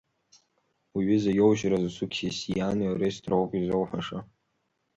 Уҩыза 0.95 1.31
иоужьразы 1.35 1.89
Суқьессиани 1.95 2.89
Орести 2.93 3.29
роуп 3.31 3.51
изоуҳәаша! 3.59 4.19